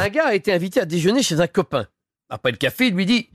Un 0.00 0.08
gars 0.08 0.28
a 0.28 0.34
été 0.34 0.50
invité 0.50 0.80
à 0.80 0.86
déjeuner 0.86 1.22
chez 1.22 1.40
un 1.40 1.46
copain. 1.46 1.86
Après 2.30 2.50
le 2.50 2.56
café, 2.56 2.86
il 2.86 2.94
lui 2.94 3.04
dit 3.04 3.28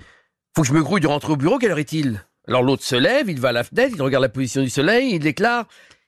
Faut 0.56 0.64
que 0.64 0.68
je 0.68 0.74
me 0.74 0.82
grouille 0.82 1.00
de 1.00 1.06
rentrer 1.06 1.32
au 1.32 1.36
bureau, 1.36 1.60
quelle 1.60 1.70
heure 1.70 1.78
est-il? 1.78 2.26
Alors 2.48 2.64
l'autre 2.64 2.84
se 2.84 2.96
lève, 2.96 3.30
il 3.30 3.40
va 3.40 3.50
à 3.50 3.52
la 3.52 3.64
fenêtre, 3.64 3.94
il 3.96 4.02
regarde 4.02 4.24
la 4.24 4.30
position 4.30 4.64
du 4.64 4.72
soleil, 4.72 5.14
il 5.14 5.20
déclare 5.20 5.68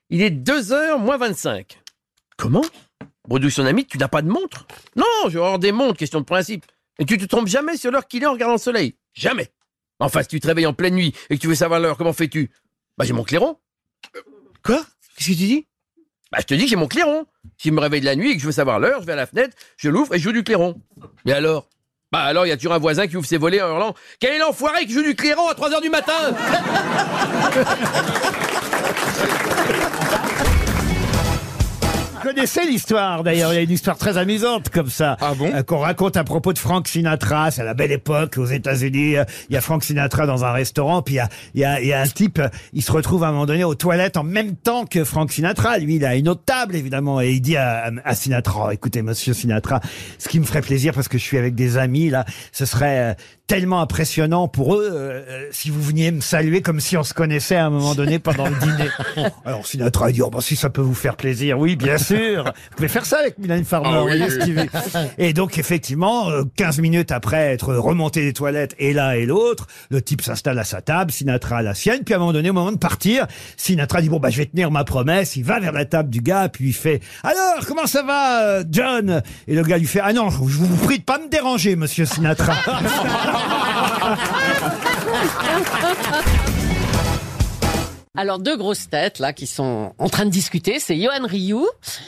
Il 0.09 0.23
est 0.23 0.31
2h 0.31 0.97
moins 0.99 1.17
25. 1.17 1.79
Comment? 2.37 2.65
Bredouille 3.27 3.51
son 3.51 3.67
ami, 3.67 3.85
tu 3.85 3.99
n'as 3.99 4.07
pas 4.07 4.23
de 4.23 4.29
montre 4.29 4.65
Non, 4.95 5.05
je 5.25 5.37
vais 5.37 5.43
avoir 5.43 5.59
des 5.59 5.71
montres, 5.71 5.97
question 5.99 6.21
de 6.21 6.25
principe. 6.25 6.65
Et 6.97 7.05
tu 7.05 7.19
te 7.19 7.25
trompes 7.25 7.47
jamais 7.47 7.77
sur 7.77 7.91
l'heure 7.91 8.07
qu'il 8.07 8.23
est 8.23 8.25
en 8.25 8.33
regardant 8.33 8.55
le 8.55 8.59
soleil 8.59 8.95
Jamais 9.13 9.51
Enfin, 9.99 10.23
si 10.23 10.29
tu 10.29 10.39
te 10.39 10.47
réveilles 10.47 10.65
en 10.65 10.73
pleine 10.73 10.95
nuit 10.95 11.13
et 11.29 11.35
que 11.35 11.41
tu 11.41 11.47
veux 11.47 11.53
savoir 11.53 11.79
l'heure, 11.79 11.97
comment 11.97 12.13
fais-tu? 12.13 12.49
Bah 12.97 13.05
j'ai 13.05 13.13
mon 13.13 13.23
clairon. 13.23 13.59
Quoi? 14.63 14.83
Qu'est-ce 15.17 15.29
que 15.29 15.33
tu 15.33 15.35
dis? 15.35 15.67
Bah 16.31 16.39
je 16.41 16.45
te 16.45 16.53
dis 16.53 16.63
que 16.63 16.69
j'ai 16.69 16.75
mon 16.75 16.87
clairon. 16.87 17.25
Si 17.57 17.69
je 17.69 17.73
me 17.73 17.79
réveille 17.79 18.01
de 18.01 18.05
la 18.05 18.15
nuit 18.15 18.31
et 18.31 18.35
que 18.35 18.41
je 18.41 18.45
veux 18.45 18.51
savoir 18.51 18.79
l'heure, 18.79 19.01
je 19.01 19.05
vais 19.05 19.13
à 19.13 19.17
la 19.17 19.27
fenêtre, 19.27 19.55
je 19.77 19.89
l'ouvre 19.89 20.13
et 20.13 20.19
je 20.19 20.23
joue 20.23 20.31
du 20.31 20.43
clairon. 20.43 20.79
Mais 21.25 21.33
alors? 21.33 21.67
Bah 22.11 22.19
alors, 22.19 22.45
il 22.45 22.49
y 22.49 22.53
a 22.53 22.57
toujours 22.57 22.73
un 22.73 22.77
voisin 22.77 23.07
qui 23.07 23.17
ouvre 23.17 23.27
ses 23.27 23.37
volets 23.37 23.61
en 23.61 23.67
hurlant? 23.67 23.93
Quel 24.19 24.33
est 24.33 24.39
l'enfoiré 24.39 24.85
qui 24.85 24.93
joue 24.93 25.03
du 25.03 25.15
clairon 25.15 25.47
à 25.49 25.53
3h 25.53 25.81
du 25.81 25.89
matin? 25.89 26.13
connaissez 32.27 32.65
l'histoire 32.65 33.23
d'ailleurs, 33.23 33.53
il 33.53 33.55
y 33.55 33.59
a 33.59 33.61
une 33.61 33.71
histoire 33.71 33.97
très 33.97 34.17
amusante 34.17 34.69
comme 34.69 34.89
ça. 34.89 35.15
Ah 35.21 35.33
bon 35.33 35.49
euh, 35.53 35.63
Qu'on 35.63 35.77
raconte 35.77 36.17
à 36.17 36.25
propos 36.25 36.51
de 36.51 36.57
Frank 36.59 36.85
Sinatra, 36.85 37.51
c'est 37.51 37.61
à 37.61 37.63
la 37.63 37.73
belle 37.73 37.93
époque 37.93 38.37
aux 38.37 38.45
États-Unis. 38.45 39.15
euh, 39.15 39.23
Il 39.49 39.53
y 39.53 39.57
a 39.57 39.61
Frank 39.61 39.81
Sinatra 39.81 40.25
dans 40.25 40.43
un 40.43 40.51
restaurant, 40.51 41.01
puis 41.01 41.13
il 41.15 41.17
y 41.17 41.21
a, 41.21 41.29
il 41.53 41.61
y 41.61 41.63
a, 41.63 41.79
il 41.81 41.87
y 41.87 41.93
a 41.93 42.01
un 42.01 42.07
type, 42.07 42.39
euh, 42.39 42.49
il 42.73 42.83
se 42.83 42.91
retrouve 42.91 43.23
à 43.23 43.27
un 43.29 43.31
moment 43.31 43.45
donné 43.45 43.63
aux 43.63 43.75
toilettes 43.75 44.17
en 44.17 44.25
même 44.25 44.57
temps 44.57 44.85
que 44.85 45.05
Frank 45.05 45.31
Sinatra. 45.31 45.77
Lui, 45.77 45.95
il 45.95 46.05
a 46.05 46.17
une 46.17 46.27
autre 46.27 46.43
table 46.45 46.75
évidemment, 46.75 47.21
et 47.21 47.31
il 47.31 47.39
dit 47.39 47.55
à, 47.55 47.89
à 48.03 48.13
Sinatra, 48.13 48.65
Oh, 48.67 48.71
écoutez 48.71 49.01
monsieur 49.03 49.33
Sinatra, 49.33 49.79
ce 50.19 50.27
qui 50.27 50.41
me 50.41 50.45
ferait 50.45 50.61
plaisir 50.61 50.93
parce 50.93 51.07
que 51.07 51.17
je 51.17 51.23
suis 51.23 51.37
avec 51.37 51.55
des 51.55 51.77
amis 51.77 52.09
là, 52.09 52.25
ce 52.51 52.65
serait 52.65 53.11
euh, 53.11 53.13
tellement 53.47 53.79
impressionnant 53.79 54.49
pour 54.49 54.75
eux 54.75 54.89
euh, 54.91 55.23
euh, 55.29 55.47
si 55.51 55.69
vous 55.69 55.81
veniez 55.81 56.11
me 56.11 56.19
saluer 56.19 56.61
comme 56.61 56.81
si 56.81 56.97
on 56.97 57.03
se 57.03 57.13
connaissait 57.13 57.55
à 57.55 57.65
un 57.65 57.69
moment 57.69 57.95
donné 57.95 58.19
pendant 58.19 58.45
le 58.49 58.55
dîner. 58.55 58.89
Alors 59.45 59.65
Sinatra 59.65 60.07
a 60.07 60.11
dit, 60.11 60.21
oh, 60.21 60.29
bah, 60.29 60.39
si 60.41 60.57
ça 60.57 60.69
peut 60.69 60.81
vous 60.81 60.93
faire 60.93 61.15
plaisir, 61.15 61.57
oui, 61.57 61.77
bien 61.77 61.97
sûr. 61.97 62.43
Vous 62.43 62.75
pouvez 62.75 62.89
faire 62.89 63.05
ça 63.05 63.19
avec 63.19 63.37
Mylène 63.37 63.63
Farmer, 63.63 63.89
Ah 63.93 64.03
oui, 64.03 64.17
voyez, 64.17 64.53
oui. 64.53 64.69
Et 65.17 65.31
donc, 65.31 65.57
effectivement, 65.57 66.29
euh, 66.29 66.43
15 66.57 66.79
minutes 66.79 67.13
après 67.13 67.53
être 67.53 67.73
remonté 67.73 68.21
des 68.21 68.33
toilettes 68.33 68.75
et 68.79 68.91
l'un 68.91 69.11
et 69.11 69.25
l'autre, 69.25 69.67
le 69.89 70.01
type 70.01 70.21
s'installe 70.21 70.59
à 70.59 70.65
sa 70.65 70.81
table, 70.81 71.11
Sinatra 71.11 71.59
à 71.59 71.61
la 71.61 71.73
sienne, 71.73 72.03
puis 72.03 72.13
à 72.13 72.17
un 72.17 72.19
moment 72.19 72.33
donné, 72.33 72.49
au 72.49 72.53
moment 72.53 72.73
de 72.73 72.77
partir, 72.77 73.27
Sinatra 73.55 74.01
dit, 74.01 74.09
bon, 74.09 74.19
bah, 74.19 74.29
je 74.29 74.39
vais 74.39 74.45
tenir 74.45 74.71
ma 74.71 74.83
promesse, 74.83 75.37
il 75.37 75.45
va 75.45 75.61
vers 75.61 75.71
la 75.71 75.85
table 75.85 76.09
du 76.09 76.19
gars, 76.19 76.49
puis 76.49 76.67
il 76.67 76.73
fait, 76.73 76.99
alors, 77.23 77.65
comment 77.65 77.87
ça 77.87 78.03
va, 78.03 78.41
euh, 78.43 78.63
John? 78.69 79.21
Et 79.47 79.55
le 79.55 79.63
gars 79.63 79.77
lui 79.77 79.87
fait, 79.87 80.01
ah 80.03 80.11
non, 80.11 80.29
je 80.29 80.37
vous 80.37 80.77
prie 80.85 80.99
de 80.99 81.03
pas 81.03 81.17
me 81.17 81.29
déranger, 81.29 81.77
monsieur 81.77 82.05
Sinatra. 82.05 82.53
Alors 88.15 88.39
deux 88.39 88.57
grosses 88.57 88.89
têtes 88.89 89.19
là 89.19 89.31
qui 89.31 89.45
sont 89.45 89.93
en 89.99 90.09
train 90.09 90.25
de 90.25 90.31
discuter, 90.31 90.79
c'est 90.79 90.99
Johan 90.99 91.27
Rioux 91.27 91.67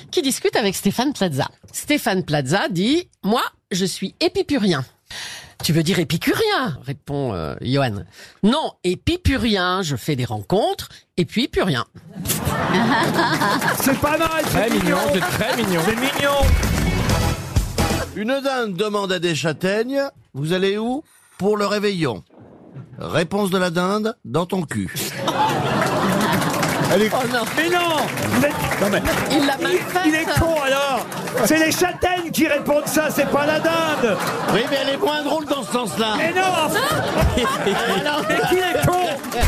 qui 0.10 0.24
discute 0.24 0.56
avec 0.56 0.76
Stéphane 0.76 1.14
Plaza. 1.14 1.48
Stéphane 1.72 2.24
Plaza 2.24 2.68
dit 2.70 3.08
"Moi, 3.24 3.44
je 3.70 3.86
suis 3.86 4.16
épipurien." 4.20 4.84
Tu 5.64 5.72
veux 5.74 5.84
dire 5.84 6.00
épicurien 6.00 6.80
répond 6.84 7.34
euh, 7.34 7.54
Johan. 7.62 8.04
Non, 8.44 8.72
épipurien, 8.84 9.82
je 9.84 9.96
fais 9.98 10.16
des 10.16 10.26
rencontres 10.26 10.90
et 11.18 11.26
puis 11.26 11.48
plus 11.48 11.62
rien. 11.64 11.86
C'est 13.82 14.00
pas 14.00 14.18
mal, 14.18 14.44
Très 14.46 14.70
mignon, 14.70 14.98
c'est 15.14 15.20
très 15.20 15.56
mignon. 15.58 15.82
C'est 15.86 15.96
mignon. 15.96 16.38
Une 18.16 18.40
dinde 18.42 18.76
demande 18.76 19.12
à 19.12 19.20
des 19.20 19.36
châtaignes 19.36 20.02
Vous 20.34 20.54
allez 20.54 20.78
où? 20.78 21.04
Pour 21.40 21.56
le 21.56 21.66
réveillon. 21.66 22.23
Réponse 23.00 23.50
de 23.50 23.58
la 23.58 23.70
dinde 23.70 24.14
Dans 24.26 24.45
ton 24.45 24.61
cul. 24.64 24.94
Elle 26.94 27.04
est- 27.04 27.11
Oh 27.14 27.26
non, 27.32 27.39
Mais 27.55 27.70
non 27.70 27.95
Vous 28.32 28.45
êtes- 28.45 28.82
non, 28.82 28.89
mais- 28.92 29.02
il 29.32 29.45
l'a 29.48 29.58
mal 29.58 29.72
fait. 29.72 30.00
Il 30.10 30.16
est 30.16 30.26
con 30.26 30.55
alors 30.61 31.05
C'est 31.45 31.60
les 31.66 31.72
châtaignes 31.72 32.30
qui 32.33 32.45
répondent 32.45 32.88
ça, 32.88 33.10
c'est 33.10 33.30
pas 33.30 33.45
la 33.45 33.61
dinde 33.61 34.17
Oui, 34.54 34.61
mais 34.70 34.77
elle 34.82 34.89
est 34.95 34.98
moins 34.98 35.23
drôle 35.23 35.45
dans 35.45 35.64
ce 35.64 35.72
sens-là. 35.72 36.16
Mais 36.17 36.33
non 36.33 36.42
Mais 37.38 37.44
qui 38.50 38.58
est 38.58 38.86
con 38.86 39.08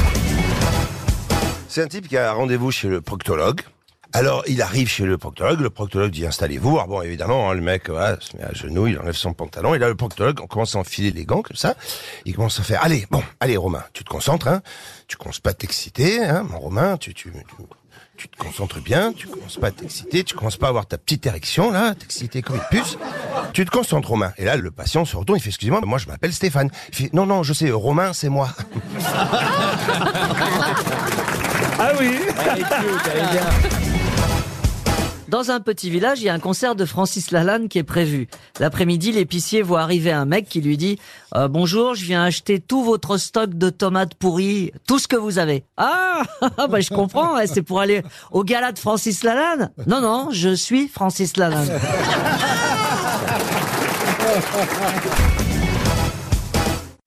C'est 1.68 1.84
un 1.84 1.88
type 1.88 2.08
qui 2.08 2.18
a 2.18 2.30
un 2.32 2.34
rendez-vous 2.34 2.72
chez 2.72 2.88
le 2.88 3.02
proctologue. 3.02 3.62
Alors, 4.14 4.44
il 4.48 4.62
arrive 4.62 4.90
chez 4.90 5.06
le 5.06 5.18
proctologue, 5.18 5.62
le 5.62 5.70
proctologue 5.70 6.12
dit 6.12 6.26
installez-vous. 6.26 6.76
Alors 6.76 6.88
bon, 6.88 7.02
évidemment, 7.02 7.50
hein, 7.50 7.54
le 7.54 7.62
mec 7.62 7.90
voilà, 7.90 8.18
se 8.20 8.36
met 8.36 8.44
à 8.44 8.54
genoux, 8.54 8.88
il 8.88 9.00
enlève 9.00 9.16
son 9.16 9.34
pantalon, 9.34 9.74
et 9.74 9.80
là, 9.80 9.88
le 9.88 9.96
proctologue, 9.96 10.42
on 10.42 10.48
commence 10.48 10.76
à 10.76 10.80
enfiler 10.80 11.12
les 11.12 11.26
gants 11.26 11.42
comme 11.42 11.56
ça. 11.56 11.76
Il 12.26 12.36
commence 12.36 12.60
à 12.60 12.64
faire, 12.64 12.84
allez, 12.84 13.08
bon, 13.10 13.24
allez, 13.40 13.56
Romain, 13.56 13.84
tu 13.94 14.04
te 14.04 14.10
concentres, 14.10 14.48
hein. 14.48 14.62
Tu 15.08 15.16
commences 15.16 15.40
pas 15.40 15.52
à 15.52 15.54
t'exciter, 15.54 16.24
hein, 16.24 16.44
mon 16.44 16.60
Romain, 16.60 16.98
tu, 16.98 17.14
tu, 17.14 17.32
tu, 17.32 17.64
tu 18.18 18.28
te 18.28 18.38
concentres 18.38 18.82
bien, 18.82 19.14
tu 19.14 19.28
commences 19.28 19.58
pas 19.58 19.68
à 19.68 19.72
t'exciter, 19.72 20.26
tu 20.26 20.36
commences 20.36 20.58
pas 20.58 20.68
à 20.68 20.70
avoir 20.70 20.86
ta 20.86 20.98
petite 20.98 21.26
érection, 21.26 21.72
là, 21.72 21.96
t'exciter 21.96 22.42
comme 22.42 22.58
une 22.58 22.62
puce. 22.70 22.98
Tu 23.54 23.66
te 23.66 23.72
concentres, 23.72 24.10
Romain. 24.10 24.34
Et 24.38 24.44
là, 24.44 24.58
le 24.58 24.72
patient 24.72 25.06
se 25.06 25.16
retourne, 25.16 25.40
il 25.40 25.42
fait, 25.42 25.50
excusez-moi, 25.50 25.80
moi, 25.86 25.98
je 25.98 26.08
m'appelle 26.08 26.34
Stéphane. 26.34 26.70
Il 26.90 26.96
fait, 26.96 27.14
non, 27.14 27.26
non, 27.26 27.44
je 27.44 27.54
sais, 27.54 27.72
Romain, 27.72 28.12
c'est 28.12 28.30
moi. 28.30 28.50
Ah 31.84 31.94
oui 32.00 32.12
Dans 35.32 35.50
un 35.50 35.62
petit 35.62 35.90
village, 35.90 36.20
il 36.20 36.26
y 36.26 36.30
a 36.30 36.34
un 36.34 36.40
concert 36.40 36.76
de 36.76 36.84
Francis 36.84 37.32
Lalanne 37.32 37.70
qui 37.70 37.78
est 37.78 37.84
prévu. 37.84 38.28
L'après-midi, 38.60 39.14
l'épicier 39.14 39.62
voit 39.62 39.80
arriver 39.80 40.12
un 40.12 40.26
mec 40.26 40.50
qui 40.50 40.60
lui 40.60 40.76
dit 40.76 41.00
Euh, 41.36 41.48
Bonjour, 41.48 41.96
je 41.96 42.04
viens 42.04 42.22
acheter 42.22 42.60
tout 42.60 42.84
votre 42.84 43.16
stock 43.16 43.54
de 43.54 43.70
tomates 43.70 44.14
pourries, 44.16 44.74
tout 44.90 45.00
ce 45.00 45.08
que 45.08 45.16
vous 45.16 45.40
avez. 45.40 45.64
Ah, 46.58 46.68
bah, 46.68 46.82
je 46.82 46.90
comprends, 46.90 47.36
hein, 47.38 47.44
c'est 47.46 47.62
pour 47.62 47.80
aller 47.80 48.04
au 48.32 48.44
gala 48.44 48.74
de 48.74 48.80
Francis 48.80 49.24
Lalanne 49.24 49.72
Non, 49.88 50.02
non, 50.02 50.28
je 50.32 50.54
suis 50.54 50.90
Francis 50.90 51.38
Lalanne. 51.38 51.80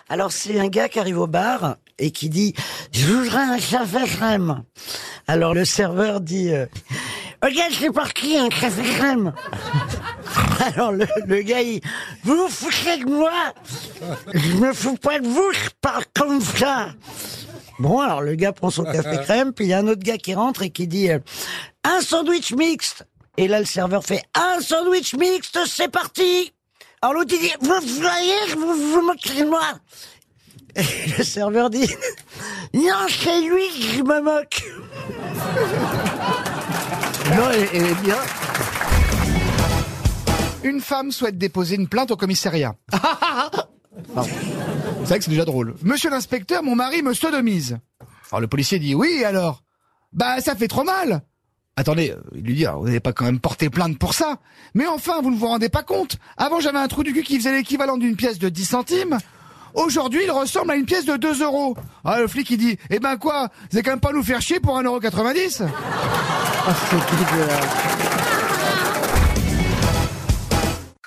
Alors 0.09 0.33
c'est 0.33 0.59
un 0.59 0.69
gars 0.69 0.89
qui 0.89 0.99
arrive 0.99 1.19
au 1.19 1.27
bar 1.27 1.77
et 1.99 2.11
qui 2.11 2.29
dit 2.31 2.55
je 2.91 3.07
voudrais 3.07 3.43
un 3.43 3.59
café 3.59 4.05
crème. 4.07 4.63
Alors 5.27 5.55
le 5.55 5.65
serveur 5.65 6.21
dit 6.21 6.53
euh, 6.53 6.67
ok 7.45 7.61
c'est 7.79 7.91
parti 7.93 8.37
un 8.37 8.49
café 8.49 8.83
crème. 8.83 9.33
Alors 10.75 10.93
le, 10.93 11.07
le 11.27 11.43
gars 11.43 11.61
il 11.63 11.81
vous 12.23 12.37
vous 12.37 12.49
foutez 12.49 13.05
de 13.05 13.11
moi? 13.11 13.53
Je 14.33 14.55
me 14.55 14.73
fous 14.73 14.97
pas 14.97 15.19
de 15.19 15.27
vous 15.27 15.53
je 15.53 15.71
parle 15.81 16.05
comme 16.15 16.41
ça. 16.41 16.89
Bon 17.79 18.01
alors 18.01 18.23
le 18.23 18.35
gars 18.35 18.53
prend 18.53 18.71
son 18.71 18.85
café 18.85 19.19
crème 19.25 19.53
puis 19.53 19.67
il 19.67 19.69
y 19.69 19.75
a 19.75 19.79
un 19.79 19.89
autre 19.89 20.03
gars 20.03 20.19
qui 20.19 20.35
rentre 20.35 20.63
et 20.63 20.71
qui 20.71 20.87
dit 20.87 21.11
euh, 21.11 21.19
un 21.85 22.01
sandwich 22.01 22.53
mixte. 22.53 23.07
Et 23.37 23.49
là 23.49 23.59
le 23.59 23.67
serveur 23.67 24.05
fait 24.05 24.23
un 24.35 24.61
sandwich 24.61 25.15
mixte 25.15 25.59
c'est 25.67 25.89
parti. 25.89 26.53
Alors 27.05 27.17
l'autre 27.17 27.35
il 27.35 27.41
dit, 27.41 27.53
vous 27.61 28.01
voyez, 28.01 28.55
vous 28.57 28.93
vous 28.93 29.03
moquez 29.03 29.43
de 29.43 29.47
moi. 29.47 29.61
Et 30.75 30.83
le 31.19 31.23
serveur 31.23 31.69
dit, 31.69 31.87
non, 32.73 33.07
c'est 33.09 33.43
lui 33.43 33.69
qui 33.69 34.03
me 34.03 34.23
moque. 34.23 34.65
Non, 37.31 37.51
elle, 37.51 37.69
elle 37.73 37.87
est 37.87 38.03
bien. 38.03 38.17
Une 40.63 40.81
femme 40.81 41.11
souhaite 41.11 41.39
déposer 41.39 41.77
une 41.77 41.89
plainte 41.89 42.11
au 42.11 42.17
commissariat. 42.17 42.75
Pardon. 44.15 44.31
C'est 45.01 45.09
vrai 45.09 45.19
que 45.19 45.25
c'est 45.25 45.31
déjà 45.31 45.45
drôle. 45.45 45.75
Monsieur 45.83 46.11
l'inspecteur, 46.11 46.63
mon 46.63 46.75
mari 46.75 47.03
me 47.03 47.13
sodomise. 47.13 47.79
Alors 48.31 48.41
le 48.41 48.47
policier 48.47 48.79
dit 48.79 48.95
oui, 48.95 49.25
alors? 49.25 49.63
Bah 50.13 50.41
ça 50.41 50.55
fait 50.55 50.69
trop 50.69 50.85
mal. 50.85 51.23
Attendez, 51.77 52.11
euh, 52.11 52.21
il 52.35 52.43
lui 52.43 52.55
dit, 52.55 52.67
alors, 52.67 52.81
vous 52.81 52.87
n'avez 52.87 53.01
pas 53.01 53.13
quand 53.13 53.25
même 53.25 53.41
porté 53.41 53.69
plainte 53.69 53.99
pour 53.99 54.15
ça? 54.15 54.39
Mais 54.75 54.87
enfin, 54.87 55.21
vous 55.21 55.31
ne 55.33 55.37
vous 55.37 55.49
rendez 55.49 55.69
pas 55.69 55.83
compte. 55.83 56.19
Avant, 56.37 56.61
j'avais 56.61 56.79
un 56.79 56.87
trou 56.87 57.03
du 57.03 57.13
cul 57.13 57.23
qui 57.23 57.37
faisait 57.37 57.53
l'équivalent 57.53 57.97
d'une 57.97 58.15
pièce 58.15 58.39
de 58.39 58.49
10 58.49 58.65
centimes. 58.65 59.19
Aujourd'hui, 59.75 60.21
il 60.25 60.31
ressemble 60.31 60.71
à 60.71 60.77
une 60.77 60.85
pièce 60.85 61.05
de 61.05 61.17
2 61.17 61.43
euros. 61.43 61.77
Ah, 62.05 62.21
le 62.21 62.29
flic, 62.29 62.49
il 62.51 62.59
dit, 62.59 62.79
eh 62.91 63.01
ben 63.01 63.17
quoi, 63.17 63.49
vous 63.71 63.77
allez 63.77 63.83
quand 63.83 63.91
même 63.91 64.01
pas 64.01 64.13
nous 64.13 64.23
faire 64.23 64.41
chier 64.41 64.61
pour 64.61 64.79
1,90€ 64.79 65.65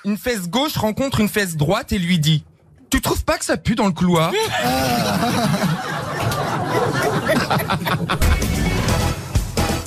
Une 0.04 0.16
fesse 0.16 0.48
gauche 0.48 0.76
rencontre 0.76 1.18
une 1.18 1.28
fesse 1.28 1.56
droite 1.56 1.92
et 1.92 1.98
lui 1.98 2.20
dit 2.20 2.44
Tu 2.90 3.00
trouves 3.00 3.24
pas 3.24 3.38
que 3.38 3.44
ça 3.44 3.56
pue 3.56 3.74
dans 3.74 3.86
le 3.86 3.92
couloir? 3.92 4.30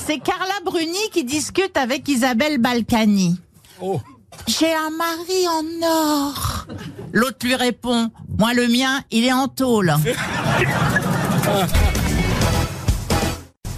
C'est 0.06 0.20
Carla 0.20 0.56
Bruni 0.66 1.10
qui 1.14 1.24
discute 1.24 1.78
avec 1.78 2.06
Isabelle 2.10 2.58
Balkany. 2.58 3.40
J'ai 4.48 4.74
un 4.74 4.90
mari 4.90 5.48
en 5.48 5.64
or. 5.88 6.68
L'autre 7.14 7.38
lui 7.44 7.56
répond 7.56 8.12
Moi, 8.38 8.54
le 8.54 8.68
mien, 8.68 9.02
il 9.10 9.24
est 9.24 9.32
en 9.32 9.48
tôle. 9.48 9.96